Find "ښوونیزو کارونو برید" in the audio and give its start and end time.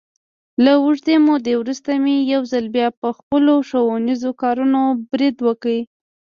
3.67-5.35